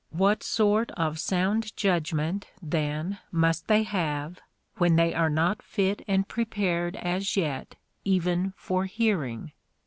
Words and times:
What 0.09 0.41
sort 0.41 0.89
of 0.93 1.19
sound 1.19 1.77
judgment 1.77 2.47
then 2.59 3.19
must 3.31 3.67
they 3.67 3.83
have, 3.83 4.39
when 4.77 4.95
they 4.95 5.13
are 5.13 5.29
not 5.29 5.61
fit 5.61 6.01
and 6.07 6.27
prepared 6.27 6.95
as 6.95 7.37
yet 7.37 7.75
even 8.03 8.53
for 8.57 8.85
hearing 8.85 9.51